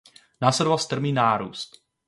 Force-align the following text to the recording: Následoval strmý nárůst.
Následoval 0.41 0.77
strmý 0.77 1.13
nárůst. 1.13 1.83